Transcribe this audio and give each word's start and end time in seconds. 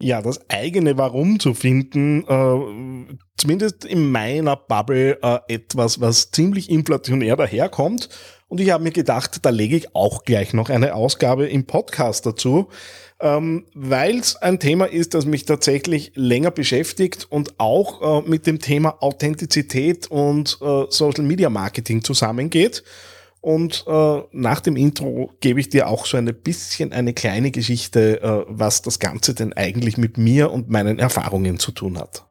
Ja, 0.00 0.22
das 0.22 0.48
eigene 0.48 0.96
Warum 0.96 1.40
zu 1.40 1.54
finden, 1.54 2.22
äh, 2.28 3.16
zumindest 3.36 3.84
in 3.84 4.12
meiner 4.12 4.54
Bubble 4.54 5.18
äh, 5.20 5.38
etwas, 5.48 6.00
was 6.00 6.30
ziemlich 6.30 6.70
inflationär 6.70 7.34
daherkommt. 7.34 8.08
Und 8.46 8.60
ich 8.60 8.70
habe 8.70 8.84
mir 8.84 8.92
gedacht, 8.92 9.44
da 9.44 9.50
lege 9.50 9.76
ich 9.76 9.96
auch 9.96 10.24
gleich 10.24 10.54
noch 10.54 10.70
eine 10.70 10.94
Ausgabe 10.94 11.48
im 11.48 11.66
Podcast 11.66 12.24
dazu, 12.26 12.68
ähm, 13.20 13.66
weil 13.74 14.18
es 14.18 14.36
ein 14.36 14.60
Thema 14.60 14.84
ist, 14.84 15.14
das 15.14 15.26
mich 15.26 15.46
tatsächlich 15.46 16.12
länger 16.14 16.52
beschäftigt 16.52 17.26
und 17.28 17.58
auch 17.58 18.24
äh, 18.24 18.28
mit 18.28 18.46
dem 18.46 18.60
Thema 18.60 19.02
Authentizität 19.02 20.06
und 20.06 20.58
äh, 20.62 20.84
Social 20.90 21.24
Media 21.24 21.50
Marketing 21.50 22.04
zusammengeht. 22.04 22.84
Und 23.40 23.84
äh, 23.86 24.22
nach 24.32 24.60
dem 24.60 24.76
Intro 24.76 25.30
gebe 25.40 25.60
ich 25.60 25.68
dir 25.68 25.88
auch 25.88 26.06
so 26.06 26.16
ein 26.16 26.26
bisschen 26.26 26.92
eine 26.92 27.14
kleine 27.14 27.50
Geschichte, 27.50 28.20
äh, 28.20 28.44
was 28.48 28.82
das 28.82 28.98
Ganze 28.98 29.34
denn 29.34 29.52
eigentlich 29.52 29.96
mit 29.96 30.18
mir 30.18 30.50
und 30.50 30.68
meinen 30.68 30.98
Erfahrungen 30.98 31.58
zu 31.58 31.70
tun 31.70 31.98
hat. 31.98 32.24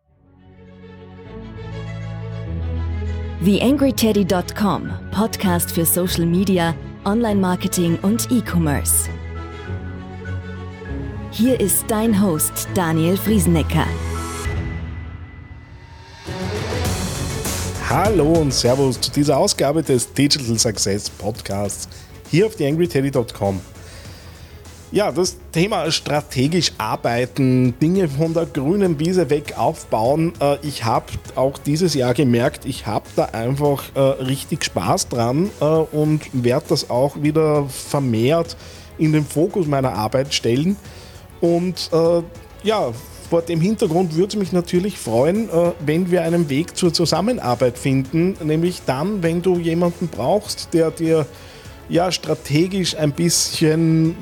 TheAngryTeddy.com, 3.43 4.89
Podcast 5.11 5.71
für 5.71 5.85
Social 5.85 6.25
Media, 6.25 6.75
Online-Marketing 7.05 7.97
und 8.01 8.29
E-Commerce. 8.31 9.09
Hier 11.31 11.59
ist 11.59 11.85
dein 11.87 12.21
Host 12.21 12.67
Daniel 12.73 13.15
Friesenecker. 13.15 13.85
Hallo 17.89 18.33
und 18.33 18.53
Servus 18.53 18.99
zu 18.99 19.09
dieser 19.11 19.37
Ausgabe 19.37 19.81
des 19.81 20.11
Digital 20.11 20.59
Success 20.59 21.09
Podcasts 21.09 21.87
hier 22.29 22.45
auf 22.45 22.55
theangryteddy.com. 22.57 23.61
Ja, 24.91 25.09
das 25.09 25.37
Thema 25.53 25.89
strategisch 25.89 26.73
arbeiten, 26.77 27.79
Dinge 27.79 28.09
von 28.09 28.33
der 28.33 28.45
grünen 28.45 28.99
Wiese 28.99 29.29
weg 29.29 29.57
aufbauen. 29.57 30.33
Äh, 30.41 30.57
ich 30.63 30.83
habe 30.83 31.05
auch 31.35 31.57
dieses 31.59 31.93
Jahr 31.93 32.13
gemerkt, 32.13 32.65
ich 32.65 32.85
habe 32.87 33.05
da 33.15 33.25
einfach 33.25 33.95
äh, 33.95 33.99
richtig 33.99 34.65
Spaß 34.65 35.07
dran 35.07 35.49
äh, 35.61 35.63
und 35.63 36.23
werde 36.33 36.65
das 36.67 36.89
auch 36.89 37.21
wieder 37.21 37.69
vermehrt 37.69 38.57
in 38.97 39.13
den 39.13 39.23
Fokus 39.23 39.65
meiner 39.65 39.93
Arbeit 39.93 40.33
stellen. 40.33 40.75
Und 41.39 41.89
ja, 42.63 42.91
vor 43.29 43.41
dem 43.41 43.59
Hintergrund 43.59 44.15
würde 44.15 44.29
es 44.29 44.35
mich 44.35 44.51
natürlich 44.53 44.97
freuen, 44.97 45.49
äh, 45.49 45.71
wenn 45.85 46.11
wir 46.11 46.23
einen 46.23 46.49
Weg 46.49 46.77
zur 46.77 46.93
Zusammenarbeit 46.93 47.77
finden, 47.77 48.35
nämlich 48.43 48.81
dann, 48.85 49.21
wenn 49.21 49.41
du 49.41 49.57
jemanden 49.57 50.07
brauchst, 50.07 50.73
der 50.73 50.91
dir 50.91 51.25
ja 51.89 52.11
strategisch 52.11 52.95
ein 52.97 53.11
bisschen 53.11 54.15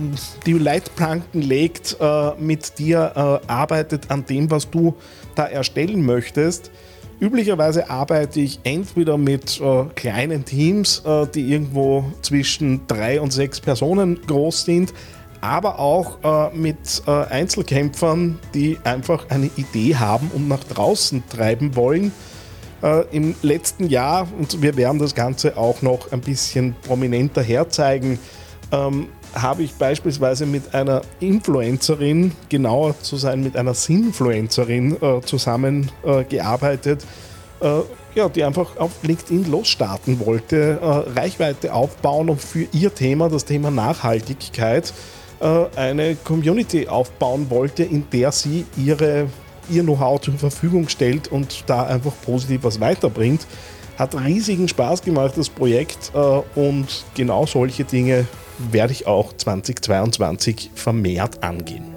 die 0.45 0.53
Leitplanken 0.53 1.41
legt, 1.41 1.97
äh, 1.99 2.31
mit 2.39 2.79
dir 2.79 3.41
äh, 3.45 3.47
arbeitet 3.47 4.09
an 4.09 4.25
dem, 4.25 4.49
was 4.49 4.69
du 4.69 4.95
da 5.35 5.45
erstellen 5.45 6.03
möchtest. 6.05 6.71
Üblicherweise 7.19 7.89
arbeite 7.89 8.41
ich 8.41 8.59
entweder 8.63 9.17
mit 9.17 9.61
kleinen 9.95 10.43
Teams, 10.43 11.01
die 11.33 11.49
irgendwo 11.49 12.03
zwischen 12.21 12.85
drei 12.87 13.21
und 13.21 13.31
sechs 13.31 13.61
Personen 13.61 14.19
groß 14.27 14.65
sind, 14.65 14.93
aber 15.41 15.79
auch 15.79 16.17
äh, 16.23 16.55
mit 16.55 17.03
äh, 17.07 17.11
Einzelkämpfern, 17.11 18.39
die 18.53 18.77
einfach 18.83 19.29
eine 19.29 19.49
Idee 19.55 19.95
haben 19.95 20.31
und 20.33 20.47
nach 20.47 20.63
draußen 20.63 21.23
treiben 21.29 21.75
wollen. 21.75 22.11
Äh, 22.81 23.05
Im 23.11 23.35
letzten 23.41 23.87
Jahr, 23.89 24.27
und 24.37 24.61
wir 24.61 24.77
werden 24.77 24.99
das 24.99 25.15
Ganze 25.15 25.57
auch 25.57 25.81
noch 25.81 26.11
ein 26.11 26.21
bisschen 26.21 26.75
prominenter 26.85 27.41
herzeigen, 27.41 28.19
ähm, 28.71 29.07
habe 29.33 29.63
ich 29.63 29.73
beispielsweise 29.73 30.45
mit 30.45 30.73
einer 30.73 31.01
Influencerin, 31.19 32.31
genauer 32.49 32.99
zu 33.01 33.17
sein 33.17 33.43
mit 33.43 33.57
einer 33.57 33.73
Sinfluencerin 33.73 35.01
äh, 35.01 35.21
zusammengearbeitet, 35.21 37.05
äh, 37.61 37.79
ja, 38.15 38.29
die 38.29 38.43
einfach 38.43 38.77
auf 38.77 38.91
LinkedIn 39.03 39.51
losstarten 39.51 40.25
wollte, 40.25 40.79
äh, 40.81 41.19
Reichweite 41.19 41.73
aufbauen 41.73 42.29
und 42.29 42.41
für 42.41 42.65
ihr 42.71 42.93
Thema, 42.93 43.29
das 43.29 43.45
Thema 43.45 43.71
Nachhaltigkeit, 43.71 44.89
äh, 44.89 44.93
eine 45.43 46.15
Community 46.15 46.87
aufbauen 46.87 47.49
wollte, 47.49 47.83
in 47.83 48.09
der 48.09 48.31
sie 48.31 48.65
ihre, 48.77 49.27
ihr 49.69 49.83
Know-how 49.83 50.21
zur 50.21 50.35
Verfügung 50.35 50.89
stellt 50.89 51.27
und 51.27 51.63
da 51.67 51.83
einfach 51.83 52.13
positiv 52.23 52.63
was 52.63 52.79
weiterbringt. 52.79 53.45
Hat 53.97 54.15
riesigen 54.15 54.67
Spaß 54.67 55.03
gemacht, 55.03 55.33
das 55.37 55.49
Projekt, 55.49 56.11
äh, 56.13 56.17
und 56.59 57.05
genau 57.15 57.45
solche 57.45 57.85
Dinge 57.85 58.27
werde 58.57 58.93
ich 58.93 59.07
auch 59.07 59.33
2022 59.33 60.71
vermehrt 60.75 61.43
angehen. 61.43 61.95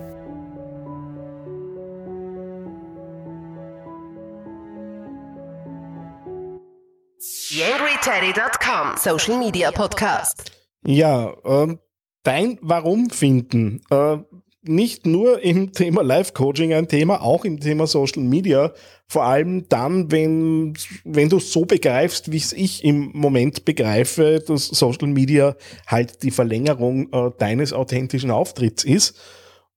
YangryTeddy.com 7.51 8.97
Social 8.97 9.39
Media 9.39 9.71
Podcast. 9.71 10.53
Ja, 10.85 11.33
ähm, 11.45 11.81
dein 12.29 12.59
Warum 12.61 13.09
finden. 13.09 13.81
Äh, 13.91 14.19
nicht 14.63 15.07
nur 15.07 15.43
im 15.43 15.73
Thema 15.73 16.03
Live-Coaching 16.03 16.75
ein 16.75 16.87
Thema, 16.87 17.23
auch 17.23 17.47
im 17.47 17.59
Thema 17.59 17.87
Social 17.87 18.23
Media. 18.23 18.73
Vor 19.07 19.25
allem 19.25 19.67
dann, 19.71 20.13
wenn, 20.13 20.75
wenn 21.05 21.31
du 21.31 21.39
so 21.39 21.65
begreifst, 21.65 22.31
wie 22.31 22.37
es 22.37 22.53
ich 22.53 22.85
im 22.85 23.13
Moment 23.15 23.65
begreife, 23.65 24.45
dass 24.47 24.67
Social 24.67 25.09
Media 25.09 25.57
halt 25.87 26.23
die 26.23 26.31
Verlängerung 26.31 27.11
äh, 27.13 27.31
deines 27.39 27.73
authentischen 27.73 28.31
Auftritts 28.31 28.85
ist. 28.85 29.17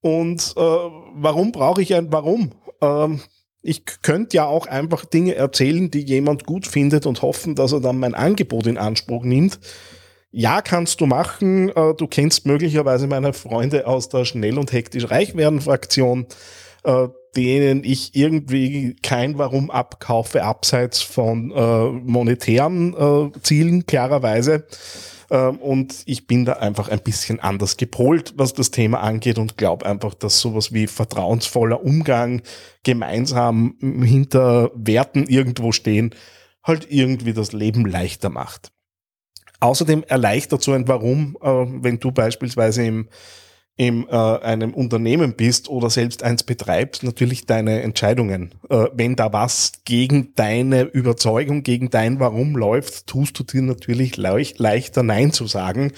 Und 0.01 0.53
äh, 0.57 0.61
warum 0.61 1.53
brauche 1.53 1.81
ich 1.81 1.95
ein 1.95 2.11
Warum? 2.11 2.51
Ähm, 2.81 3.21
ich 3.61 3.85
könnte 4.01 4.35
ja 4.35 4.45
auch 4.45 4.65
einfach 4.65 5.05
Dinge 5.05 5.35
erzählen, 5.35 5.89
die 5.89 6.01
jemand 6.01 6.45
gut 6.45 6.67
findet 6.67 7.05
und 7.05 7.21
hoffen, 7.21 7.55
dass 7.55 7.71
er 7.71 7.79
dann 7.79 7.99
mein 7.99 8.15
Angebot 8.15 8.67
in 8.67 8.77
Anspruch 8.77 9.23
nimmt. 9.23 9.59
Ja, 10.31 10.61
kannst 10.61 11.01
du 11.01 11.05
machen. 11.05 11.69
Äh, 11.69 11.93
du 11.95 12.07
kennst 12.07 12.45
möglicherweise 12.45 13.07
meine 13.07 13.33
Freunde 13.33 13.85
aus 13.85 14.09
der 14.09 14.25
Schnell- 14.25 14.57
und 14.57 14.71
Hektisch 14.71 15.09
Reichwerden-Fraktion, 15.09 16.25
äh, 16.83 17.07
denen 17.35 17.83
ich 17.83 18.15
irgendwie 18.15 18.95
kein 19.03 19.37
Warum 19.37 19.69
abkaufe, 19.69 20.43
abseits 20.43 21.01
von 21.01 21.51
äh, 21.51 21.85
monetären 21.89 23.31
Zielen, 23.41 23.85
klarerweise. 23.85 24.65
Ähm, 25.31 25.57
und 25.57 26.03
ich 26.05 26.27
bin 26.27 26.45
da 26.45 26.53
einfach 26.53 26.89
ein 26.89 26.99
bisschen 26.99 27.39
anders 27.39 27.77
gepolt, 27.77 28.33
was 28.35 28.53
das 28.53 28.69
Thema 28.69 28.99
angeht 28.99 29.39
und 29.39 29.57
glaube 29.57 29.85
einfach, 29.85 30.13
dass 30.13 30.39
sowas 30.39 30.73
wie 30.73 30.87
vertrauensvoller 30.87 31.83
Umgang, 31.83 32.41
gemeinsam 32.83 33.75
hinter 33.79 34.71
Werten 34.75 35.25
irgendwo 35.27 35.71
stehen, 35.71 36.13
halt 36.63 36.87
irgendwie 36.91 37.33
das 37.33 37.53
Leben 37.53 37.85
leichter 37.85 38.29
macht. 38.29 38.71
Außerdem 39.61 40.03
erleichtert 40.07 40.61
so 40.61 40.73
ein 40.73 40.87
Warum, 40.87 41.37
äh, 41.41 41.47
wenn 41.47 41.99
du 41.99 42.11
beispielsweise 42.11 42.83
im, 42.83 43.07
in 43.77 44.07
äh, 44.09 44.11
einem 44.11 44.73
Unternehmen 44.73 45.35
bist 45.35 45.69
oder 45.69 45.89
selbst 45.89 46.23
eins 46.23 46.43
betreibst, 46.43 47.03
natürlich 47.03 47.45
deine 47.45 47.81
Entscheidungen. 47.83 48.55
Äh, 48.69 48.87
wenn 48.93 49.15
da 49.15 49.31
was 49.31 49.83
gegen 49.85 50.33
deine 50.35 50.83
Überzeugung, 50.83 51.63
gegen 51.63 51.89
dein 51.89 52.19
Warum 52.19 52.55
läuft, 52.55 53.07
tust 53.07 53.37
du 53.39 53.43
dir 53.43 53.61
natürlich 53.61 54.17
leicht, 54.17 54.59
leichter 54.59 55.03
Nein 55.03 55.31
zu 55.31 55.45
sagen, 55.45 55.93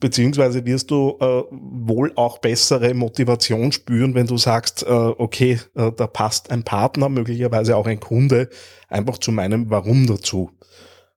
beziehungsweise 0.00 0.66
wirst 0.66 0.90
du 0.90 1.16
äh, 1.20 1.42
wohl 1.50 2.12
auch 2.16 2.38
bessere 2.38 2.94
Motivation 2.94 3.70
spüren, 3.70 4.14
wenn 4.16 4.26
du 4.26 4.36
sagst, 4.36 4.82
äh, 4.82 4.90
okay, 4.90 5.60
äh, 5.76 5.92
da 5.96 6.06
passt 6.08 6.50
ein 6.50 6.64
Partner, 6.64 7.08
möglicherweise 7.08 7.76
auch 7.76 7.86
ein 7.86 8.00
Kunde, 8.00 8.48
einfach 8.88 9.18
zu 9.18 9.30
meinem 9.30 9.70
Warum 9.70 10.06
dazu. 10.06 10.50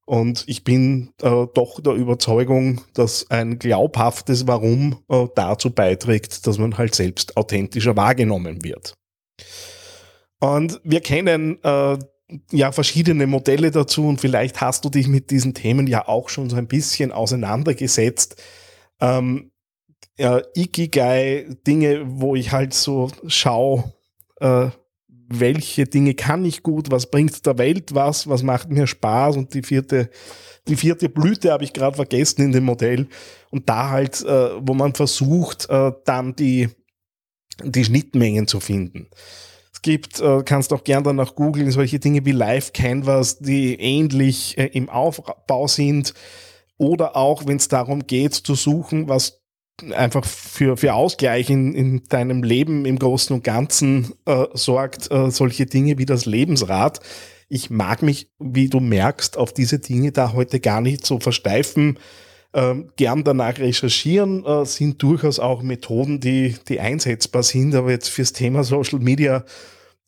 Und 0.08 0.46
ich 0.48 0.64
bin 0.64 1.10
äh, 1.22 1.48
doch 1.54 1.82
der 1.82 1.92
Überzeugung, 1.92 2.80
dass 2.94 3.30
ein 3.30 3.60
glaubhaftes 3.60 4.48
Warum 4.48 5.04
äh, 5.10 5.28
dazu 5.36 5.70
beiträgt, 5.70 6.48
dass 6.48 6.58
man 6.58 6.78
halt 6.78 6.96
selbst 6.96 7.36
authentischer 7.36 7.98
wahrgenommen 7.98 8.64
wird. 8.64 8.94
Und 10.40 10.80
wir 10.86 11.02
kennen 11.02 11.62
äh, 11.62 11.98
ja 12.54 12.72
verschiedene 12.72 13.28
Modelle 13.28 13.70
dazu 13.70 14.08
und 14.08 14.22
vielleicht 14.22 14.62
hast 14.62 14.86
du 14.86 14.90
dich 14.90 15.10
mit 15.10 15.30
diesen 15.30 15.54
Themen 15.54 15.88
ja 15.88 16.08
auch 16.08 16.30
schon 16.30 16.50
so 16.50 16.56
ein 16.56 16.68
bisschen 16.68 17.12
auseinandergesetzt. 17.12 18.42
Ähm, 19.02 19.52
ja, 20.18 20.42
Ikigai, 20.56 21.48
Dinge, 21.68 22.04
wo 22.08 22.34
ich 22.34 22.54
halt 22.54 22.74
so 22.74 23.12
schaue, 23.28 23.92
äh, 24.40 24.70
welche 25.28 25.86
Dinge 25.86 26.14
kann 26.14 26.46
ich 26.46 26.64
gut, 26.64 26.90
was 26.92 27.12
bringt 27.12 27.46
der 27.46 27.58
Welt 27.58 27.94
was, 27.94 28.28
was 28.28 28.44
macht 28.44 28.70
mir 28.70 28.88
Spaß? 28.88 29.38
Und 29.38 29.54
die 29.54 29.64
vierte, 29.64 30.10
die 30.68 30.76
vierte 30.76 31.10
Blüte 31.10 31.52
habe 31.52 31.64
ich 31.64 31.74
gerade 31.74 31.96
vergessen 31.96 32.42
in 32.44 32.52
dem 32.52 32.66
Modell. 32.66 33.08
Und 33.50 33.70
da 33.70 33.90
halt, 33.90 34.24
äh, 34.24 34.50
wo 34.60 34.74
man 34.74 34.94
versucht, 34.94 35.70
äh, 35.70 35.92
dann 36.06 36.36
die, 36.36 36.70
die 37.64 37.84
Schnittmengen 37.84 38.48
zu 38.48 38.60
finden. 38.60 39.08
Es 39.74 39.82
gibt, 39.82 40.20
äh, 40.20 40.44
kannst 40.44 40.74
auch 40.74 40.84
gern 40.84 41.04
dann 41.04 41.18
nach 41.18 41.36
googeln, 41.36 41.72
solche 41.72 42.00
Dinge 42.00 42.26
wie 42.26 42.32
Live 42.32 42.74
Canvas, 42.74 43.40
die 43.40 43.76
ähnlich 43.76 44.58
äh, 44.58 44.66
im 44.68 44.90
Aufbau 44.90 45.68
sind. 45.68 46.14
Oder 46.78 47.16
auch, 47.16 47.46
wenn 47.46 47.58
es 47.58 47.68
darum 47.68 48.08
geht 48.08 48.34
zu 48.34 48.56
suchen, 48.56 49.08
was 49.08 49.42
einfach 49.96 50.26
für, 50.26 50.78
für 50.78 50.94
Ausgleich 50.94 51.50
in, 51.50 51.74
in 51.74 52.04
deinem 52.10 52.44
Leben 52.44 52.86
im 52.86 52.98
Großen 52.98 53.36
und 53.36 53.44
Ganzen 53.44 54.14
äh, 54.26 54.46
sorgt, 54.54 55.12
äh, 55.12 55.30
solche 55.30 55.66
Dinge 55.66 55.98
wie 55.98 56.06
das 56.06 56.26
Lebensrad. 56.26 57.00
Ich 57.50 57.70
mag 57.70 58.02
mich, 58.02 58.30
wie 58.40 58.70
du 58.70 58.80
merkst, 58.80 59.38
auf 59.38 59.54
diese 59.54 59.80
Dinge 59.80 60.12
da 60.12 60.34
heute 60.34 60.60
gar 60.60 60.82
nicht 60.82 61.06
so 61.06 61.20
versteifen. 61.20 62.00
Ähm, 62.54 62.90
gern 62.96 63.24
danach 63.24 63.60
recherchieren, 63.60 64.46
äh, 64.46 64.66
sind 64.66 65.02
durchaus 65.04 65.40
auch 65.40 65.62
Methoden, 65.62 66.20
die, 66.20 66.56
die 66.68 66.80
einsetzbar 66.80 67.44
sind. 67.44 67.76
Aber 67.76 67.92
jetzt 67.92 68.10
fürs 68.10 68.34
Thema 68.34 68.64
Social 68.64 69.00
Media 69.00 69.46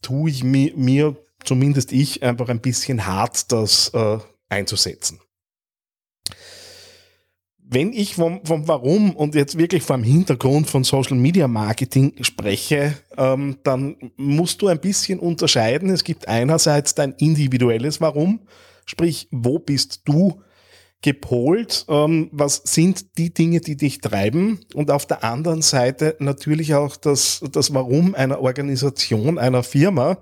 tue 0.02 0.32
ich 0.32 0.44
mi, 0.44 0.74
mir, 0.76 1.16
zumindest 1.44 1.92
ich, 1.92 2.24
einfach 2.24 2.50
ein 2.50 2.62
bisschen 2.62 3.06
hart, 3.06 3.52
das 3.52 3.90
äh, 3.94 4.18
einzusetzen 4.50 5.20
wenn 7.72 7.94
ich 7.94 8.16
vom, 8.16 8.44
vom 8.44 8.68
Warum 8.68 9.16
und 9.16 9.36
jetzt 9.36 9.58
wirklich 9.58 9.84
vom 9.84 10.02
Hintergrund 10.02 10.68
von 10.68 10.84
Social 10.84 11.16
Media 11.16 11.48
Marketing 11.48 12.14
spreche, 12.22 12.96
ähm, 13.16 13.58
dann 13.64 13.96
musst 14.18 14.64
du 14.64 14.68
ein 14.68 14.82
bisschen 14.82 15.20
unterscheiden. 15.20 15.92
Es 15.92 16.04
gibt 16.04 16.28
einerseits 16.28 16.96
dein 16.96 17.14
individuelles 17.14 18.02
Warum, 18.02 18.40
sprich, 18.86 19.28
wo 19.32 19.60
bist 19.60 20.02
du 20.06 20.42
gepolt, 21.04 21.86
ähm, 21.90 22.30
was 22.32 22.62
sind 22.66 23.18
die 23.20 23.36
Dinge, 23.36 23.62
die 23.62 23.78
dich 23.78 24.02
treiben? 24.02 24.62
Und 24.74 24.90
auf 24.90 25.06
der 25.06 25.24
anderen 25.24 25.62
Seite 25.62 26.16
natürlich 26.18 26.74
auch 26.74 26.98
das, 26.98 27.42
das 27.52 27.72
Warum 27.72 28.16
einer 28.16 28.42
Organisation, 28.42 29.38
einer 29.38 29.62
Firma, 29.62 30.18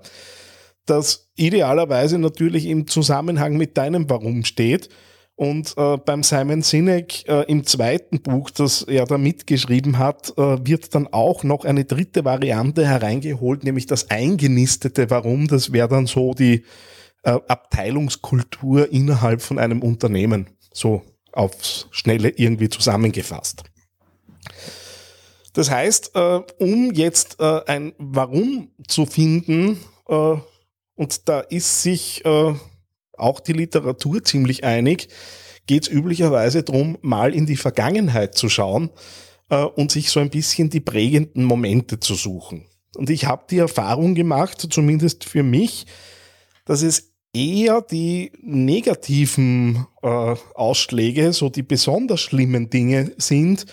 das 0.84 1.30
idealerweise 1.34 2.18
natürlich 2.18 2.66
im 2.66 2.86
Zusammenhang 2.86 3.56
mit 3.56 3.78
deinem 3.78 4.10
Warum 4.10 4.44
steht 4.44 4.90
und 5.38 5.74
äh, 5.76 5.98
beim 5.98 6.24
Simon 6.24 6.62
Sinek 6.62 7.28
äh, 7.28 7.44
im 7.44 7.64
zweiten 7.64 8.20
Buch, 8.22 8.50
das 8.50 8.82
er 8.82 9.04
da 9.04 9.18
mitgeschrieben 9.18 9.96
hat, 9.96 10.36
äh, 10.36 10.66
wird 10.66 10.96
dann 10.96 11.06
auch 11.06 11.44
noch 11.44 11.64
eine 11.64 11.84
dritte 11.84 12.24
Variante 12.24 12.84
hereingeholt, 12.84 13.62
nämlich 13.62 13.86
das 13.86 14.10
eingenistete 14.10 15.10
Warum. 15.10 15.46
Das 15.46 15.72
wäre 15.72 15.86
dann 15.86 16.06
so 16.06 16.34
die 16.34 16.64
äh, 17.22 17.38
Abteilungskultur 17.46 18.90
innerhalb 18.92 19.40
von 19.40 19.60
einem 19.60 19.80
Unternehmen, 19.80 20.48
so 20.72 21.02
aufs 21.30 21.86
Schnelle 21.92 22.30
irgendwie 22.30 22.68
zusammengefasst. 22.68 23.62
Das 25.52 25.70
heißt, 25.70 26.16
äh, 26.16 26.40
um 26.58 26.92
jetzt 26.92 27.38
äh, 27.38 27.60
ein 27.68 27.92
Warum 27.98 28.72
zu 28.88 29.06
finden, 29.06 29.78
und 30.08 31.28
da 31.28 31.40
ist 31.40 31.82
sich 31.82 32.24
auch 33.18 33.40
die 33.40 33.52
Literatur 33.52 34.22
ziemlich 34.24 34.64
einig, 34.64 35.08
geht 35.66 35.84
es 35.84 35.88
üblicherweise 35.88 36.62
darum, 36.62 36.98
mal 37.02 37.34
in 37.34 37.46
die 37.46 37.56
Vergangenheit 37.56 38.34
zu 38.34 38.48
schauen 38.48 38.90
äh, 39.50 39.62
und 39.62 39.90
sich 39.90 40.10
so 40.10 40.20
ein 40.20 40.30
bisschen 40.30 40.70
die 40.70 40.80
prägenden 40.80 41.44
Momente 41.44 42.00
zu 42.00 42.14
suchen. 42.14 42.66
Und 42.96 43.10
ich 43.10 43.26
habe 43.26 43.44
die 43.50 43.58
Erfahrung 43.58 44.14
gemacht, 44.14 44.66
zumindest 44.70 45.24
für 45.24 45.42
mich, 45.42 45.86
dass 46.64 46.82
es 46.82 47.12
eher 47.34 47.82
die 47.82 48.32
negativen 48.40 49.86
äh, 50.02 50.34
Ausschläge, 50.54 51.32
so 51.32 51.48
die 51.48 51.62
besonders 51.62 52.20
schlimmen 52.20 52.70
Dinge 52.70 53.12
sind, 53.18 53.66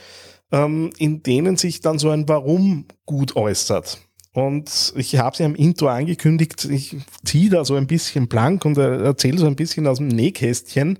ähm, 0.52 0.92
in 0.98 1.24
denen 1.24 1.58
sich 1.58 1.82
dann 1.82 1.98
so 1.98 2.10
ein 2.10 2.28
Warum 2.28 2.86
gut 3.06 3.36
äußert. 3.36 4.00
Und 4.36 4.94
ich 4.98 5.18
habe 5.18 5.38
sie 5.38 5.46
am 5.46 5.56
Intro 5.56 5.88
angekündigt, 5.88 6.66
ich 6.66 6.98
ziehe 7.24 7.50
da 7.50 7.64
so 7.64 7.76
ein 7.76 7.88
bisschen 7.88 8.28
blank 8.28 8.66
und 8.66 8.78
erzähle 8.78 9.38
so 9.38 9.46
ein 9.46 9.56
bisschen 9.56 9.88
aus 9.88 10.00
dem 10.00 10.10
Nähkästchen. 10.10 11.00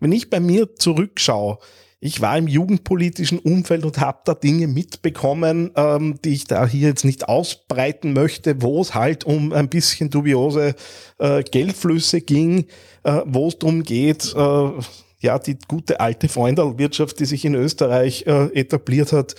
Wenn 0.00 0.10
ich 0.10 0.30
bei 0.30 0.40
mir 0.40 0.74
zurückschaue, 0.74 1.58
ich 2.00 2.22
war 2.22 2.38
im 2.38 2.48
jugendpolitischen 2.48 3.40
Umfeld 3.40 3.84
und 3.84 3.98
habe 3.98 4.20
da 4.24 4.32
Dinge 4.32 4.68
mitbekommen, 4.68 5.70
ähm, 5.76 6.18
die 6.24 6.32
ich 6.32 6.46
da 6.46 6.66
hier 6.66 6.88
jetzt 6.88 7.04
nicht 7.04 7.28
ausbreiten 7.28 8.14
möchte, 8.14 8.62
wo 8.62 8.80
es 8.80 8.94
halt 8.94 9.24
um 9.24 9.52
ein 9.52 9.68
bisschen 9.68 10.08
dubiose 10.08 10.76
äh, 11.18 11.42
Geldflüsse 11.42 12.22
ging, 12.22 12.68
äh, 13.02 13.20
wo 13.26 13.48
es 13.48 13.58
darum 13.58 13.82
geht, 13.82 14.34
äh, 14.34 14.70
ja, 15.20 15.38
die 15.38 15.58
gute 15.68 16.00
alte 16.00 16.28
Freundelwirtschaft, 16.30 17.20
die 17.20 17.26
sich 17.26 17.44
in 17.44 17.54
Österreich 17.54 18.24
äh, 18.26 18.46
etabliert 18.58 19.12
hat, 19.12 19.34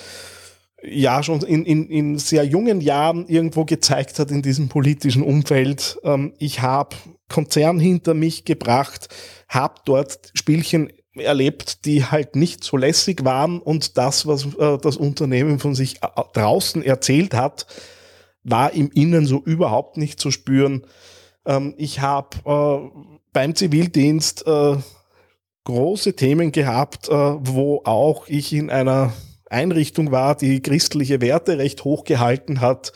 ja 0.83 1.23
schon 1.23 1.41
in, 1.41 1.65
in, 1.65 1.89
in 1.89 2.17
sehr 2.19 2.43
jungen 2.43 2.81
Jahren 2.81 3.27
irgendwo 3.27 3.65
gezeigt 3.65 4.19
hat 4.19 4.31
in 4.31 4.41
diesem 4.41 4.69
politischen 4.69 5.23
Umfeld. 5.23 5.97
Ähm, 6.03 6.33
ich 6.37 6.61
habe 6.61 6.95
Konzern 7.29 7.79
hinter 7.79 8.13
mich 8.13 8.45
gebracht, 8.45 9.09
habe 9.49 9.75
dort 9.85 10.31
Spielchen 10.33 10.91
erlebt, 11.15 11.85
die 11.85 12.05
halt 12.05 12.35
nicht 12.35 12.63
so 12.63 12.77
lässig 12.77 13.25
waren 13.25 13.59
und 13.59 13.97
das, 13.97 14.27
was 14.27 14.45
äh, 14.57 14.77
das 14.77 14.97
Unternehmen 14.97 15.59
von 15.59 15.73
sich 15.73 15.97
äh, 16.03 16.07
draußen 16.33 16.83
erzählt 16.83 17.33
hat, 17.33 17.65
war 18.43 18.73
im 18.73 18.91
Innen 18.91 19.25
so 19.25 19.41
überhaupt 19.43 19.97
nicht 19.97 20.19
zu 20.19 20.31
spüren. 20.31 20.85
Ähm, 21.45 21.73
ich 21.77 22.01
habe 22.01 22.37
äh, 22.45 22.99
beim 23.33 23.55
Zivildienst 23.55 24.45
äh, 24.45 24.75
große 25.63 26.15
Themen 26.15 26.51
gehabt, 26.51 27.09
äh, 27.09 27.11
wo 27.11 27.81
auch 27.83 28.27
ich 28.27 28.53
in 28.53 28.69
einer 28.69 29.11
Einrichtung 29.49 30.11
war, 30.11 30.35
die 30.35 30.61
christliche 30.61 31.21
Werte 31.21 31.57
recht 31.57 31.83
hoch 31.83 32.03
gehalten 32.03 32.61
hat, 32.61 32.93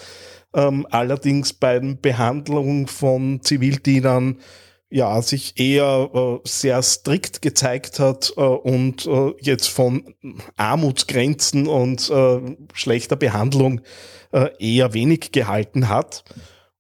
ähm, 0.54 0.86
allerdings 0.90 1.54
bei 1.54 1.80
der 1.80 1.96
Behandlung 1.96 2.88
von 2.88 3.42
Zivildienern 3.42 4.38
ja, 4.90 5.22
sich 5.22 5.58
eher 5.58 6.10
äh, 6.14 6.40
sehr 6.44 6.84
strikt 6.84 7.42
gezeigt 7.42 8.00
hat 8.00 8.34
äh, 8.36 8.42
und 8.42 9.06
äh, 9.06 9.34
jetzt 9.40 9.68
von 9.68 10.14
Armutsgrenzen 10.58 11.68
und 11.68 12.10
äh, 12.10 12.58
schlechter 12.74 13.16
Behandlung 13.16 13.80
äh, 14.34 14.50
eher 14.60 14.94
wenig 14.94 15.32
gehalten 15.32 15.88
hat. 15.88 16.26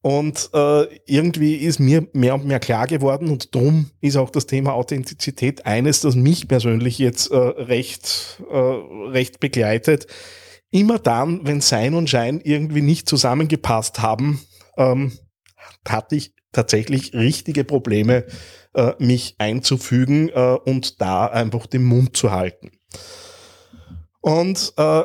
Und 0.01 0.50
äh, 0.53 0.86
irgendwie 1.06 1.56
ist 1.56 1.80
mir 1.80 2.07
mehr 2.13 2.33
und 2.33 2.45
mehr 2.45 2.59
klar 2.59 2.88
geworden 2.88 3.30
und 3.30 3.53
drum 3.53 3.92
ist 4.01 4.18
auch 4.18 4.31
das 4.31 4.48
Thema 4.48 4.74
Authentizität 4.74 5.68
eines, 5.68 6.01
das 6.01 6.15
mich 6.15 6.48
persönlich 6.48 6.98
jetzt 6.98 7.30
äh, 7.31 7.38
recht, 7.38 8.42
äh, 8.50 8.56
recht 8.56 9.39
begleitet. 9.39 10.07
Immer 10.71 10.98
dann, 10.98 11.45
wenn 11.45 11.62
Sein 11.62 11.94
und 11.94 12.09
Schein 12.09 12.42
irgendwie 12.44 12.81
nicht 12.81 13.07
zusammengepasst 13.07 14.01
haben, 14.01 14.42
ähm, 14.75 15.12
hatte 15.88 16.15
ich 16.15 16.33
tatsächlich 16.51 17.13
richtige 17.13 17.63
Probleme, 17.63 18.25
äh, 18.74 18.94
mich 18.98 19.36
einzufügen 19.38 20.30
äh, 20.30 20.57
und 20.65 21.00
da 21.01 21.27
einfach 21.27 21.68
den 21.68 21.83
Mund 21.83 22.18
zu 22.18 22.31
halten. 22.31 22.71
Und 24.21 24.74
äh, 24.77 25.03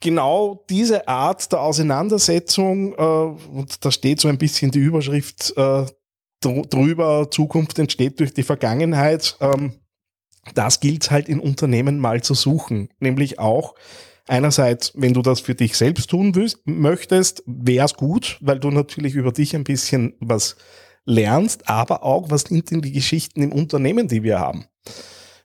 genau 0.00 0.64
diese 0.68 1.08
Art 1.08 1.50
der 1.52 1.60
Auseinandersetzung, 1.60 2.94
äh, 2.94 3.56
und 3.56 3.84
da 3.84 3.90
steht 3.90 4.20
so 4.20 4.28
ein 4.28 4.38
bisschen 4.38 4.70
die 4.70 4.78
Überschrift 4.78 5.54
äh, 5.56 5.86
drüber, 6.40 7.28
Zukunft 7.30 7.78
entsteht 7.78 8.20
durch 8.20 8.32
die 8.32 8.42
Vergangenheit, 8.42 9.36
ähm, 9.40 9.72
das 10.54 10.80
gilt 10.80 11.10
halt 11.10 11.28
in 11.28 11.40
Unternehmen 11.40 11.98
mal 11.98 12.22
zu 12.22 12.34
suchen. 12.34 12.88
Nämlich 13.00 13.38
auch 13.38 13.74
einerseits, 14.26 14.92
wenn 14.94 15.14
du 15.14 15.22
das 15.22 15.40
für 15.40 15.54
dich 15.54 15.76
selbst 15.76 16.10
tun 16.10 16.32
möchtest, 16.64 17.42
wäre 17.46 17.86
es 17.86 17.94
gut, 17.94 18.38
weil 18.40 18.58
du 18.58 18.70
natürlich 18.70 19.14
über 19.14 19.32
dich 19.32 19.54
ein 19.54 19.64
bisschen 19.64 20.14
was 20.20 20.56
lernst, 21.04 21.68
aber 21.68 22.02
auch, 22.02 22.30
was 22.30 22.42
sind 22.42 22.70
denn 22.70 22.82
die 22.82 22.92
Geschichten 22.92 23.42
im 23.42 23.52
Unternehmen, 23.52 24.08
die 24.08 24.22
wir 24.22 24.38
haben. 24.38 24.66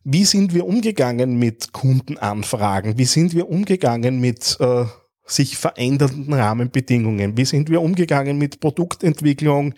Wie 0.03 0.25
sind 0.25 0.53
wir 0.53 0.65
umgegangen 0.65 1.37
mit 1.37 1.71
Kundenanfragen? 1.71 2.97
Wie 2.97 3.05
sind 3.05 3.33
wir 3.33 3.49
umgegangen 3.49 4.19
mit 4.19 4.57
äh, 4.59 4.85
sich 5.25 5.57
verändernden 5.57 6.33
Rahmenbedingungen? 6.33 7.37
Wie 7.37 7.45
sind 7.45 7.69
wir 7.69 7.81
umgegangen 7.81 8.37
mit 8.37 8.59
Produktentwicklung 8.59 9.75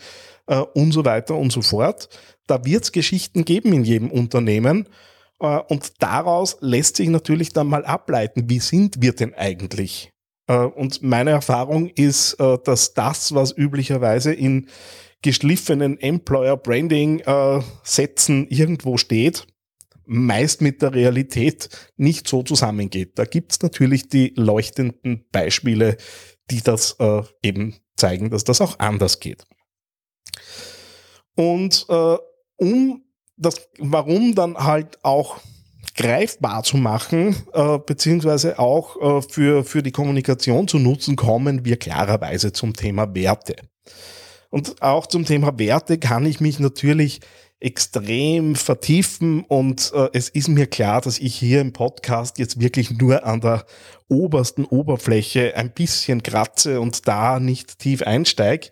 äh, 0.48 0.58
und 0.58 0.94
so 0.94 1.06
weiter 1.06 1.36
und 1.36 1.52
so 1.52 1.62
fort? 1.62 2.10
Da 2.48 2.66
wird 2.66 2.86
es 2.86 2.92
Geschichten 2.92 3.46
geben 3.46 3.72
in 3.72 3.84
jedem 3.84 4.10
Unternehmen. 4.10 4.90
Äh, 5.40 5.60
und 5.68 6.02
daraus 6.02 6.58
lässt 6.60 6.98
sich 6.98 7.10
natürlich 7.10 7.50
dann 7.50 7.68
mal 7.68 7.86
ableiten, 7.86 8.50
wie 8.50 8.60
sind 8.60 9.02
wir 9.04 9.14
denn 9.14 9.36
eigentlich? 9.36 10.10
Äh, 10.48 10.58
und 10.58 11.04
meine 11.04 11.32
Erfahrung 11.32 11.88
ist, 11.90 12.34
äh, 12.40 12.58
dass 12.64 12.96
das, 12.96 13.36
was 13.36 13.56
üblicherweise 13.56 14.34
in 14.34 14.70
geschliffenen 15.22 16.00
Employer 16.00 16.56
Branding 16.56 17.24
Sätzen 17.82 18.46
irgendwo 18.48 18.98
steht, 18.98 19.48
meist 20.06 20.62
mit 20.62 20.82
der 20.82 20.94
Realität 20.94 21.70
nicht 21.98 22.28
so 22.28 22.44
zusammengeht. 22.44 23.18
Da 23.18 23.26
gibt's 23.26 23.62
natürlich 23.62 24.10
die 24.10 24.34
leuchtenden 24.36 25.26
Beispiele, 25.32 25.98
die 26.52 26.62
das 26.62 26.96
äh, 27.00 27.22
eben 27.44 27.76
zeigen, 27.96 28.30
dass 28.30 28.44
das 28.44 28.62
auch 28.62 28.80
anders 28.80 29.20
geht. 29.20 29.46
Und 31.36 31.86
äh, 31.90 32.18
um 32.58 33.04
das 33.38 33.68
Warum 33.80 34.36
dann 34.36 34.56
halt 34.58 35.04
auch 35.04 35.40
greifbar 35.96 36.64
zu 36.64 36.78
machen, 36.78 37.36
äh, 37.54 37.80
beziehungsweise 37.80 38.60
auch 38.60 39.02
äh, 39.02 39.22
für, 39.22 39.64
für 39.64 39.82
die 39.82 39.92
Kommunikation 39.92 40.68
zu 40.68 40.80
nutzen, 40.80 41.16
kommen 41.16 41.66
wir 41.66 41.78
klarerweise 41.78 42.54
zum 42.54 42.74
Thema 42.74 43.14
Werte. 43.16 43.56
Und 44.50 44.82
auch 44.82 45.08
zum 45.08 45.26
Thema 45.26 45.58
Werte 45.58 45.98
kann 45.98 46.26
ich 46.26 46.40
mich 46.40 46.60
natürlich 46.60 47.22
extrem 47.66 48.56
vertiefen 48.56 49.44
und 49.44 49.92
äh, 49.96 50.10
es 50.14 50.30
ist 50.30 50.50
mir 50.50 50.68
klar, 50.68 51.02
dass 51.02 51.18
ich 51.18 51.36
hier 51.36 51.62
im 51.62 51.74
Podcast 51.74 52.38
jetzt 52.38 52.60
wirklich 52.60 52.92
nur 52.92 53.26
an 53.26 53.42
der 53.42 53.66
obersten 54.08 54.66
Oberfläche 54.66 55.58
ein 55.58 55.72
bisschen 55.72 56.22
kratze 56.22 56.80
und 56.80 57.08
da 57.08 57.40
nicht 57.40 57.80
tief 57.80 58.04
einsteige. 58.04 58.70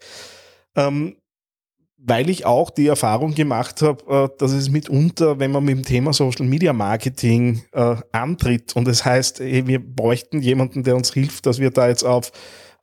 Ähm, 0.75 1.17
weil 2.05 2.29
ich 2.29 2.45
auch 2.45 2.69
die 2.69 2.87
Erfahrung 2.87 3.33
gemacht 3.33 3.81
habe, 3.81 4.29
äh, 4.31 4.37
dass 4.37 4.51
es 4.51 4.69
mitunter, 4.69 5.39
wenn 5.39 5.51
man 5.51 5.63
mit 5.63 5.77
dem 5.77 5.85
Thema 5.85 6.13
Social 6.13 6.45
Media 6.45 6.73
Marketing 6.73 7.63
äh, 7.71 7.95
antritt 8.11 8.75
und 8.75 8.87
es 8.87 8.99
das 8.99 9.05
heißt, 9.05 9.39
ey, 9.39 9.65
wir 9.65 9.79
bräuchten 9.79 10.39
jemanden, 10.41 10.83
der 10.83 10.95
uns 10.95 11.13
hilft, 11.13 11.47
dass 11.47 11.59
wir 11.59 11.71
da 11.71 11.87
jetzt 11.87 12.03
auf 12.03 12.31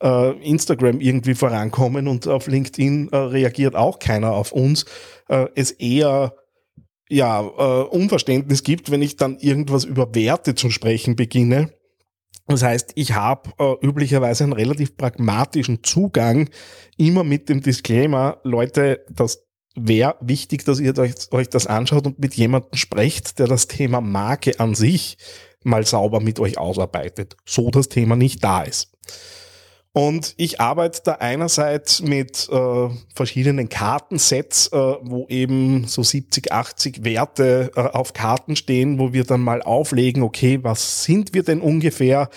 äh, 0.03 0.31
Instagram 0.43 1.01
irgendwie 1.01 1.35
vorankommen 1.35 2.09
und 2.09 2.27
auf 2.27 2.47
LinkedIn 2.47 3.11
äh, 3.11 3.17
reagiert 3.17 3.77
auch 3.77 3.99
keiner 3.99 4.33
auf 4.33 4.53
uns, 4.53 4.85
äh, 5.29 5.47
es 5.55 5.71
eher 5.73 6.35
ja, 7.09 7.41
äh, 7.41 7.83
Unverständnis 7.89 8.63
gibt, 8.63 8.91
wenn 8.91 9.03
ich 9.03 9.17
dann 9.17 9.39
irgendwas 9.39 9.85
über 9.85 10.15
Werte 10.15 10.55
zu 10.55 10.71
sprechen 10.71 11.17
beginne. 11.17 11.73
Das 12.47 12.63
heißt, 12.63 12.93
ich 12.95 13.15
habe 13.15 13.51
äh, 13.59 13.87
üblicherweise 13.87 14.45
einen 14.45 14.53
relativ 14.53 14.97
pragmatischen 14.97 15.83
Zugang, 15.83 16.49
immer 16.97 17.25
mit 17.25 17.49
dem 17.49 17.61
Disclaimer, 17.61 18.39
Leute, 18.45 19.05
das 19.11 19.45
wäre 19.77 20.17
wichtig, 20.21 20.65
dass 20.65 20.81
ihr 20.81 20.97
euch, 20.99 21.15
euch 21.33 21.49
das 21.49 21.67
anschaut 21.67 22.07
und 22.07 22.19
mit 22.19 22.35
jemandem 22.35 22.75
sprecht, 22.75 23.39
der 23.39 23.47
das 23.47 23.69
Thema 23.69 24.01
Marke 24.01 24.59
an 24.59 24.75
sich 24.75 25.17
mal 25.63 25.87
sauber 25.87 26.21
mit 26.21 26.41
euch 26.41 26.59
ausarbeitet, 26.59 27.37
so 27.45 27.71
das 27.71 27.89
Thema 27.89 28.17
nicht 28.17 28.43
da 28.43 28.63
ist. 28.63 28.97
Und 29.93 30.35
ich 30.37 30.61
arbeite 30.61 31.01
da 31.05 31.13
einerseits 31.15 32.01
mit 32.01 32.49
äh, 32.51 32.89
verschiedenen 33.13 33.69
Kartensets, 33.69 34.69
äh, 34.69 34.77
wo 34.77 35.27
eben 35.29 35.89
so 35.89 36.05
70, 36.05 36.53
80 36.53 37.05
Werte 37.05 37.73
äh, 37.75 37.81
auf 37.81 38.13
Karten 38.13 38.55
stehen, 38.55 39.01
wo 39.01 39.13
wir 39.13 39.25
dann 39.25 39.41
mal 39.41 39.63
auflegen, 39.63 40.23
okay, 40.23 40.61
was 40.63 41.05
sind 41.05 41.35
wir 41.35 41.43
denn 41.43 41.61
ungefähr? 41.61 42.31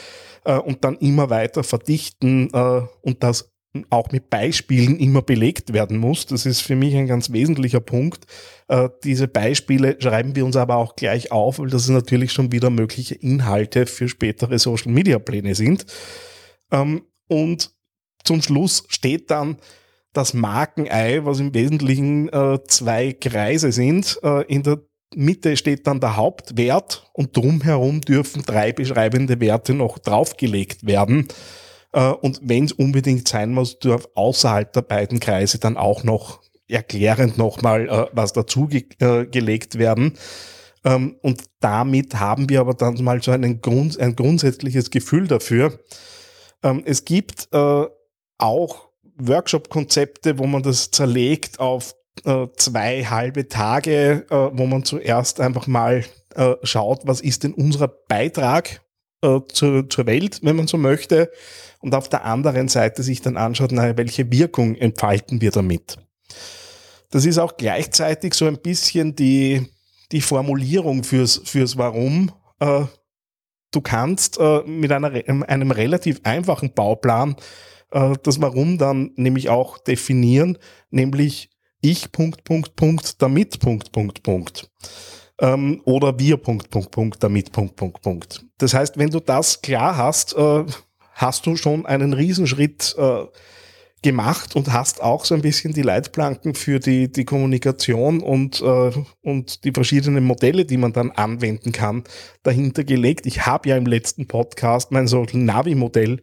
Äh, 0.46 0.58
und 0.58 0.84
dann 0.84 0.98
immer 0.98 1.30
weiter 1.30 1.64
verdichten 1.64 2.50
äh, 2.54 2.82
und 3.02 3.22
das 3.22 3.52
auch 3.90 4.12
mit 4.12 4.30
Beispielen 4.30 4.98
immer 4.98 5.22
belegt 5.22 5.74
werden 5.74 5.98
muss. 5.98 6.26
Das 6.26 6.46
ist 6.46 6.62
für 6.62 6.76
mich 6.76 6.96
ein 6.96 7.08
ganz 7.08 7.32
wesentlicher 7.32 7.80
Punkt. 7.80 8.26
Äh, 8.68 8.90
diese 9.04 9.28
Beispiele 9.28 9.96
schreiben 10.00 10.36
wir 10.36 10.46
uns 10.46 10.56
aber 10.56 10.78
auch 10.78 10.96
gleich 10.96 11.32
auf, 11.32 11.60
weil 11.60 11.70
das 11.70 11.88
natürlich 11.90 12.32
schon 12.32 12.52
wieder 12.52 12.70
mögliche 12.70 13.16
Inhalte 13.16 13.86
für 13.86 14.10
spätere 14.10 14.60
Social-Media-Pläne 14.60 15.56
sind. 15.56 15.86
Ähm, 16.72 17.04
und 17.28 17.72
zum 18.24 18.42
Schluss 18.42 18.84
steht 18.88 19.32
dann 19.32 19.58
das 20.14 20.34
Markenei, 20.34 21.26
was 21.26 21.40
im 21.40 21.54
Wesentlichen 21.54 22.30
äh, 22.30 22.60
zwei 22.68 23.14
Kreise 23.14 23.72
sind. 23.72 24.20
Äh, 24.24 24.44
in 24.44 24.64
der 24.64 24.80
Mitte 25.16 25.58
steht 25.58 25.88
dann 25.88 26.00
der 26.00 26.16
Hauptwert 26.16 27.10
und 27.14 27.36
drumherum 27.36 28.02
dürfen 28.02 28.44
drei 28.44 28.72
beschreibende 28.72 29.40
Werte 29.40 29.74
noch 29.74 29.98
draufgelegt 29.98 30.86
werden. 30.86 31.28
Äh, 31.92 32.10
und 32.10 32.40
wenn 32.44 32.66
es 32.66 32.72
unbedingt 32.72 33.28
sein 33.28 33.54
muss, 33.54 33.80
darf 33.80 34.08
außerhalb 34.16 34.72
der 34.72 34.82
beiden 34.82 35.20
Kreise 35.20 35.60
dann 35.60 35.78
auch 35.78 36.04
noch 36.04 36.42
erklärend 36.68 37.38
nochmal 37.38 37.90
äh, 37.90 38.06
was 38.14 38.34
dazu 38.34 38.68
ge 38.68 38.86
äh, 39.00 39.78
werden. 39.80 40.14
Ähm, 40.86 41.18
und 41.22 41.44
damit 41.60 42.16
haben 42.20 42.50
wir 42.50 42.60
aber 42.60 42.74
dann 42.74 43.02
mal 43.04 43.22
so 43.22 43.32
einen 43.32 43.62
Grund, 43.62 44.00
ein 44.00 44.16
grundsätzliches 44.16 44.90
Gefühl 44.90 45.28
dafür, 45.28 45.80
ähm, 46.64 46.84
es 46.86 47.06
gibt 47.06 47.50
äh, 47.52 47.86
auch 48.38 48.90
Workshop-Konzepte, 49.18 50.40
wo 50.40 50.48
man 50.48 50.64
das 50.64 50.92
zerlegt 50.92 51.60
auf 51.60 51.96
äh, 52.26 52.48
zwei 52.58 53.04
halbe 53.04 53.48
Tage, 53.48 54.26
äh, 54.30 54.50
wo 54.54 54.66
man 54.66 54.84
zuerst 54.84 55.40
einfach 55.40 55.68
mal 55.68 56.04
äh, 56.36 56.56
schaut, 56.64 57.02
was 57.06 57.22
ist 57.22 57.44
denn 57.44 57.54
unser 57.54 57.88
Beitrag 57.88 58.82
äh, 59.22 59.40
zur, 59.52 59.90
zur 59.90 60.06
Welt, 60.06 60.40
wenn 60.44 60.56
man 60.56 60.68
so 60.68 60.78
möchte, 60.78 61.32
und 61.80 61.96
auf 61.96 62.08
der 62.08 62.24
anderen 62.24 62.70
Seite 62.70 63.04
sich 63.04 63.22
dann 63.22 63.36
anschaut, 63.36 63.72
naja, 63.72 63.98
welche 63.98 64.32
Wirkung 64.32 64.76
entfalten 64.76 65.42
wir 65.42 65.52
damit. 65.52 65.98
Das 67.12 67.26
ist 67.26 67.38
auch 67.38 67.58
gleichzeitig 67.58 68.34
so 68.34 68.46
ein 68.46 68.58
bisschen 68.58 69.16
die, 69.16 69.70
die 70.12 70.22
Formulierung 70.22 71.04
fürs, 71.04 71.42
fürs 71.44 71.78
Warum 71.78 72.32
äh, 72.60 72.86
du 73.74 73.82
kannst 73.82 74.40
äh, 74.40 74.62
mit 74.66 74.92
einer, 74.92 75.12
einem 75.12 75.72
relativ 75.72 76.22
einfachen 76.24 76.74
Bauplan 76.74 77.36
äh, 77.92 78.14
das 78.24 78.42
Warum 78.42 78.78
dann 78.78 79.12
nämlich 79.16 79.50
auch 79.50 79.78
definieren, 79.78 80.58
nämlich 80.90 81.50
ich 81.82 82.12
Punkt, 82.12 82.44
Punkt, 82.44 82.76
Punkt, 82.76 83.22
damit 83.22 83.60
Punkt, 83.60 83.92
Punkt, 83.92 84.24
Punkt. 84.24 84.70
Ähm, 85.40 85.82
oder 85.86 86.18
wir 86.18 86.38
Punkt, 86.38 86.70
Punkt, 86.70 86.92
Punkt, 86.92 87.24
damit 87.24 87.52
Punkt, 87.52 87.76
Punkt, 87.76 88.02
Punkt. 88.02 88.46
Das 88.58 88.74
heißt, 88.74 88.98
wenn 88.98 89.10
du 89.10 89.20
das 89.20 89.62
klar 89.62 89.98
hast, 89.98 90.36
äh, 90.36 90.64
hast 91.14 91.46
du 91.46 91.56
schon 91.56 91.86
einen 91.86 92.14
Riesenschritt 92.14 92.96
äh, 92.98 93.26
gemacht 94.04 94.56
und 94.56 94.72
hast 94.72 95.02
auch 95.02 95.26
so 95.26 95.34
ein 95.34 95.42
bisschen 95.42 95.74
die 95.74 95.82
Leitplanken 95.82 96.54
für 96.54 96.80
die, 96.80 97.12
die 97.12 97.26
Kommunikation 97.26 98.22
und, 98.22 98.62
äh, 98.62 98.92
und 99.22 99.64
die 99.64 99.72
verschiedenen 99.72 100.24
Modelle, 100.24 100.66
die 100.66 100.78
man 100.78 100.94
dann 100.94 101.12
anwenden 101.12 101.72
kann, 101.72 102.04
dahinter 102.44 102.84
gelegt. 102.84 103.26
Ich 103.26 103.46
habe 103.46 103.70
ja 103.70 103.78
im 103.78 103.86
letzten 103.86 104.28
Podcast 104.28 104.92
mein 104.92 105.08
so 105.08 105.26
Navi-Modell 105.32 106.22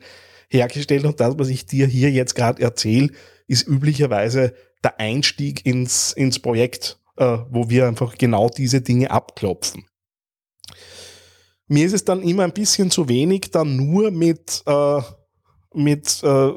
hergestellt 0.49 1.05
und 1.05 1.19
das, 1.21 1.39
was 1.39 1.49
ich 1.49 1.67
dir 1.67 1.87
hier 1.87 2.11
jetzt 2.11 2.35
gerade 2.35 2.63
erzähle, 2.63 3.11
ist 3.49 3.67
üblicherweise 3.67 4.55
der 4.85 5.01
Einstieg 5.01 5.67
ins, 5.67 6.13
ins 6.13 6.39
Projekt, 6.39 6.99
äh, 7.17 7.39
wo 7.51 7.69
wir 7.69 7.89
einfach 7.89 8.17
genau 8.17 8.49
diese 8.49 8.81
Dinge 8.81 9.11
abklopfen. 9.11 9.87
Mir 11.67 11.87
ist 11.87 11.93
es 11.93 12.05
dann 12.05 12.23
immer 12.23 12.45
ein 12.45 12.53
bisschen 12.53 12.91
zu 12.91 13.09
wenig, 13.09 13.51
dann 13.53 13.77
nur 13.77 14.11
mit, 14.11 14.63
äh, 14.67 15.01
mit 15.73 16.23
äh, 16.23 16.53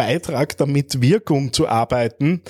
Beitrag 0.00 0.56
damit 0.56 1.02
Wirkung 1.02 1.52
zu 1.52 1.68
arbeiten 1.68 2.40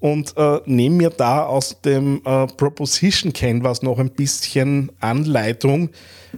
und 0.00 0.36
äh, 0.36 0.58
nehme 0.66 0.96
mir 0.96 1.10
da 1.10 1.46
aus 1.46 1.80
dem 1.80 2.20
äh, 2.24 2.48
Proposition 2.48 3.32
Canvas 3.32 3.82
noch 3.82 4.00
ein 4.00 4.10
bisschen 4.10 4.90
Anleitung, 4.98 5.90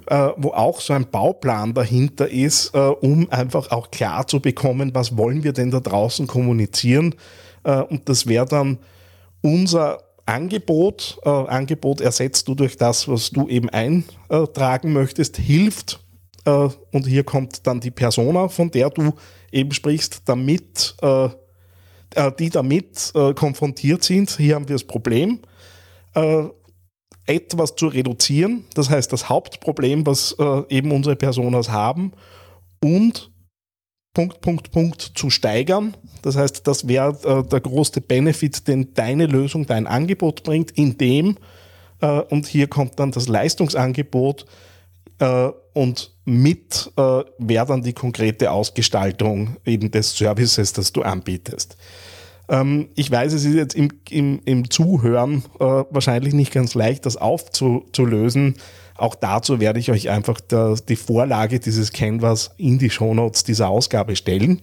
äh, 0.04 0.28
wo 0.36 0.50
auch 0.50 0.82
so 0.82 0.92
ein 0.92 1.10
Bauplan 1.10 1.72
dahinter 1.72 2.28
ist, 2.28 2.74
äh, 2.74 2.78
um 2.78 3.32
einfach 3.32 3.70
auch 3.70 3.90
klar 3.90 4.26
zu 4.26 4.40
bekommen, 4.40 4.90
was 4.92 5.16
wollen 5.16 5.44
wir 5.44 5.54
denn 5.54 5.70
da 5.70 5.80
draußen 5.80 6.26
kommunizieren. 6.26 7.14
Äh, 7.64 7.80
und 7.84 8.06
das 8.10 8.26
wäre 8.26 8.44
dann 8.44 8.80
unser 9.40 10.02
Angebot. 10.26 11.20
Äh, 11.24 11.30
Angebot 11.30 12.02
ersetzt 12.02 12.48
du 12.48 12.54
durch 12.54 12.76
das, 12.76 13.08
was 13.08 13.30
du 13.30 13.48
eben 13.48 13.70
eintragen 13.70 14.92
möchtest, 14.92 15.38
hilft. 15.38 16.04
und 16.44 17.06
hier 17.06 17.22
kommt 17.22 17.66
dann 17.66 17.80
die 17.80 17.90
Persona, 17.90 18.48
von 18.48 18.70
der 18.70 18.88
du 18.88 19.12
eben 19.52 19.72
sprichst, 19.72 20.22
damit, 20.26 20.96
äh, 21.02 21.28
äh, 22.14 22.32
die 22.38 22.50
damit 22.50 23.12
äh, 23.14 23.34
konfrontiert 23.34 24.04
sind. 24.04 24.30
Hier 24.30 24.54
haben 24.54 24.68
wir 24.68 24.74
das 24.74 24.84
Problem, 24.84 25.40
äh, 26.14 26.44
etwas 27.26 27.76
zu 27.76 27.86
reduzieren, 27.86 28.64
das 28.74 28.90
heißt 28.90 29.12
das 29.12 29.28
Hauptproblem, 29.28 30.06
was 30.06 30.34
äh, 30.38 30.62
eben 30.68 30.90
unsere 30.90 31.16
Personas 31.16 31.70
haben, 31.70 32.12
und 32.82 33.30
Punkt, 34.12 34.40
Punkt, 34.40 34.72
Punkt 34.72 35.00
zu 35.14 35.30
steigern. 35.30 35.96
Das 36.22 36.36
heißt, 36.36 36.66
das 36.66 36.88
wäre 36.88 37.16
äh, 37.24 37.48
der 37.48 37.60
große 37.60 38.00
Benefit, 38.00 38.66
den 38.66 38.94
deine 38.94 39.26
Lösung, 39.26 39.66
dein 39.66 39.86
Angebot 39.86 40.42
bringt, 40.42 40.72
indem, 40.72 41.36
und 42.30 42.46
hier 42.46 42.66
kommt 42.66 42.98
dann 42.98 43.10
das 43.10 43.28
Leistungsangebot, 43.28 44.46
und 45.24 46.14
mit 46.24 46.92
äh, 46.96 47.22
wäre 47.38 47.66
dann 47.66 47.82
die 47.82 47.92
konkrete 47.92 48.50
Ausgestaltung 48.50 49.56
eben 49.64 49.90
des 49.90 50.16
Services, 50.16 50.72
das 50.72 50.92
du 50.92 51.02
anbietest. 51.02 51.76
Ähm, 52.48 52.88
ich 52.96 53.10
weiß, 53.10 53.32
es 53.32 53.44
ist 53.44 53.54
jetzt 53.54 53.74
im, 53.74 53.90
im, 54.10 54.40
im 54.44 54.70
Zuhören 54.70 55.44
äh, 55.58 55.64
wahrscheinlich 55.64 56.34
nicht 56.34 56.52
ganz 56.52 56.74
leicht, 56.74 57.06
das 57.06 57.16
aufzulösen. 57.16 58.56
Auch 58.96 59.14
dazu 59.14 59.60
werde 59.60 59.78
ich 59.78 59.90
euch 59.90 60.10
einfach 60.10 60.40
die 60.40 60.96
Vorlage 60.96 61.58
dieses 61.58 61.90
Canvas 61.92 62.50
in 62.58 62.78
die 62.78 62.90
Shownotes 62.90 63.44
dieser 63.44 63.68
Ausgabe 63.70 64.14
stellen. 64.14 64.60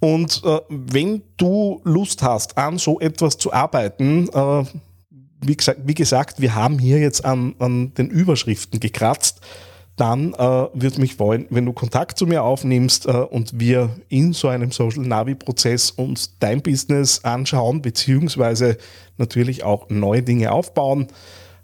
Und 0.00 0.42
äh, 0.44 0.60
wenn 0.68 1.22
du 1.36 1.80
Lust 1.82 2.22
hast, 2.22 2.56
an 2.56 2.78
so 2.78 3.00
etwas 3.00 3.36
zu 3.36 3.52
arbeiten, 3.52 4.28
äh, 4.28 4.64
wie 5.40 5.56
gesagt, 5.56 5.80
wie 5.84 5.94
gesagt, 5.94 6.40
wir 6.40 6.54
haben 6.54 6.78
hier 6.78 6.98
jetzt 6.98 7.24
an, 7.24 7.54
an 7.58 7.94
den 7.94 8.08
Überschriften 8.08 8.80
gekratzt. 8.80 9.40
Dann 9.96 10.32
äh, 10.34 10.38
würde 10.38 11.00
mich 11.00 11.16
freuen, 11.16 11.46
wenn 11.50 11.66
du 11.66 11.72
Kontakt 11.72 12.18
zu 12.18 12.26
mir 12.26 12.44
aufnimmst 12.44 13.06
äh, 13.06 13.10
und 13.10 13.58
wir 13.58 13.90
in 14.08 14.32
so 14.32 14.46
einem 14.46 14.70
Social 14.70 15.02
Navi-Prozess 15.02 15.90
uns 15.90 16.36
dein 16.38 16.62
Business 16.62 17.24
anschauen, 17.24 17.82
beziehungsweise 17.82 18.78
natürlich 19.16 19.64
auch 19.64 19.90
neue 19.90 20.22
Dinge 20.22 20.52
aufbauen. 20.52 21.08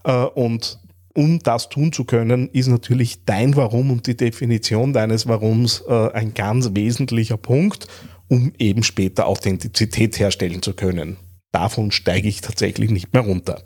Äh, 0.02 0.12
und 0.12 0.80
um 1.14 1.38
das 1.38 1.68
tun 1.68 1.92
zu 1.92 2.04
können, 2.04 2.48
ist 2.52 2.66
natürlich 2.66 3.24
dein 3.24 3.54
Warum 3.54 3.92
und 3.92 4.06
die 4.08 4.16
Definition 4.16 4.92
deines 4.92 5.28
Warums 5.28 5.84
äh, 5.88 6.10
ein 6.12 6.34
ganz 6.34 6.70
wesentlicher 6.74 7.36
Punkt, 7.36 7.86
um 8.28 8.52
eben 8.58 8.82
später 8.82 9.26
Authentizität 9.28 10.18
herstellen 10.18 10.60
zu 10.60 10.72
können. 10.74 11.18
Davon 11.54 11.90
steige 11.90 12.28
ich 12.28 12.40
tatsächlich 12.40 12.90
nicht 12.90 13.12
mehr 13.12 13.22
runter. 13.22 13.62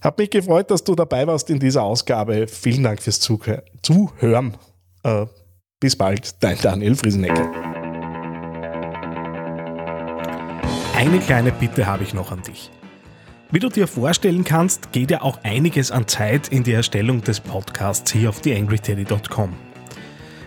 Hat 0.00 0.18
mich 0.18 0.30
gefreut, 0.30 0.70
dass 0.70 0.84
du 0.84 0.94
dabei 0.94 1.26
warst 1.26 1.50
in 1.50 1.58
dieser 1.58 1.82
Ausgabe. 1.82 2.46
Vielen 2.46 2.82
Dank 2.84 3.02
fürs 3.02 3.20
Zuhören. 3.20 4.56
Äh, 5.02 5.26
bis 5.80 5.96
bald, 5.96 6.42
dein 6.42 6.58
Daniel 6.60 6.94
Friesenecke. 6.94 7.50
Eine 10.96 11.20
kleine 11.20 11.52
Bitte 11.52 11.86
habe 11.86 12.02
ich 12.02 12.14
noch 12.14 12.32
an 12.32 12.42
dich. 12.42 12.70
Wie 13.50 13.60
du 13.60 13.68
dir 13.68 13.86
vorstellen 13.86 14.44
kannst, 14.44 14.92
geht 14.92 15.10
ja 15.10 15.22
auch 15.22 15.38
einiges 15.42 15.90
an 15.90 16.06
Zeit 16.06 16.48
in 16.48 16.64
die 16.64 16.72
Erstellung 16.72 17.22
des 17.22 17.40
Podcasts 17.40 18.12
hier 18.12 18.28
auf 18.28 18.40
theangryteddy.com. 18.40 19.67